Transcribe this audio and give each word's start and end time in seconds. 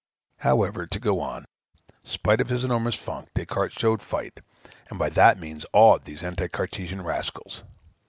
However, 0.39 0.87
to 0.87 0.99
go 0.99 1.19
on; 1.19 1.45
spite 2.03 2.41
of 2.41 2.49
his 2.49 2.63
enormous 2.63 2.95
funk, 2.95 3.29
Des 3.35 3.45
Cartes 3.45 3.77
showed 3.77 4.01
fight, 4.01 4.39
and 4.89 4.97
by 4.97 5.09
that 5.09 5.37
means 5.37 5.63
awed 5.73 6.05
these 6.05 6.23
Anti 6.23 6.47
Cartesian 6.47 7.03
rascals. 7.03 7.61